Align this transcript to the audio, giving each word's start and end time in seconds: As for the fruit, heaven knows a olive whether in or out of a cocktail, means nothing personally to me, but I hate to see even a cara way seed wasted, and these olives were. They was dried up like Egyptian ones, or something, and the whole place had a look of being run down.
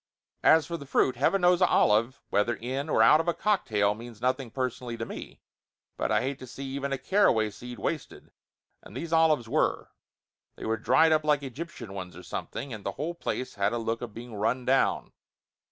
As 0.41 0.65
for 0.65 0.77
the 0.77 0.87
fruit, 0.87 1.15
heaven 1.15 1.41
knows 1.41 1.61
a 1.61 1.67
olive 1.67 2.23
whether 2.31 2.55
in 2.55 2.89
or 2.89 3.03
out 3.03 3.19
of 3.19 3.27
a 3.27 3.35
cocktail, 3.35 3.93
means 3.93 4.19
nothing 4.19 4.49
personally 4.49 4.97
to 4.97 5.05
me, 5.05 5.41
but 5.95 6.11
I 6.11 6.21
hate 6.21 6.39
to 6.39 6.47
see 6.47 6.65
even 6.69 6.91
a 6.91 6.97
cara 6.97 7.31
way 7.31 7.51
seed 7.51 7.77
wasted, 7.77 8.31
and 8.81 8.97
these 8.97 9.13
olives 9.13 9.47
were. 9.47 9.91
They 10.55 10.65
was 10.65 10.79
dried 10.81 11.11
up 11.11 11.23
like 11.23 11.43
Egyptian 11.43 11.93
ones, 11.93 12.17
or 12.17 12.23
something, 12.23 12.73
and 12.73 12.83
the 12.83 12.93
whole 12.93 13.13
place 13.13 13.53
had 13.53 13.73
a 13.73 13.77
look 13.77 14.01
of 14.01 14.11
being 14.11 14.33
run 14.33 14.65
down. 14.65 15.11